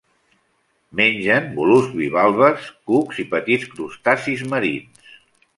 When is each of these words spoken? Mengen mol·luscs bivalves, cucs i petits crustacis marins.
Mengen 1.01 1.51
mol·luscs 1.57 1.93
bivalves, 1.99 2.65
cucs 2.93 3.23
i 3.25 3.29
petits 3.35 3.71
crustacis 3.77 4.45
marins. 4.55 5.17